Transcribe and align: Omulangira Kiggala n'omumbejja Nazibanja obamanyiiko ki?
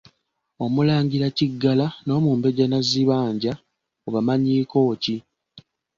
Omulangira 0.65 1.27
Kiggala 1.37 1.87
n'omumbejja 2.05 2.65
Nazibanja 2.67 3.53
obamanyiiko 4.07 4.77
ki? 5.03 5.17